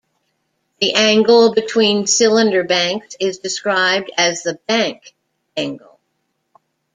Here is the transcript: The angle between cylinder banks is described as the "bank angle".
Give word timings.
The 0.79 0.95
angle 0.95 1.53
between 1.53 2.07
cylinder 2.07 2.63
banks 2.63 3.15
is 3.19 3.37
described 3.37 4.11
as 4.17 4.41
the 4.41 4.55
"bank 4.67 5.13
angle". 5.55 5.99